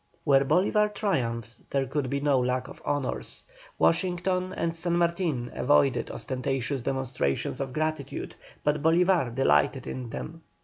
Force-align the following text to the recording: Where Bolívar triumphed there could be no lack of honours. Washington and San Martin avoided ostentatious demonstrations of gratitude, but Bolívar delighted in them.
Where 0.23 0.43
Bolívar 0.43 0.91
triumphed 0.95 1.61
there 1.69 1.85
could 1.85 2.09
be 2.09 2.19
no 2.21 2.39
lack 2.39 2.67
of 2.67 2.81
honours. 2.83 3.45
Washington 3.77 4.51
and 4.51 4.75
San 4.75 4.97
Martin 4.97 5.51
avoided 5.53 6.09
ostentatious 6.09 6.81
demonstrations 6.81 7.61
of 7.61 7.71
gratitude, 7.71 8.35
but 8.63 8.81
Bolívar 8.81 9.35
delighted 9.35 9.85
in 9.85 10.09
them. 10.09 10.41